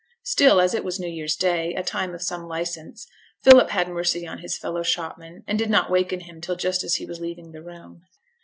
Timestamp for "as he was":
6.83-7.19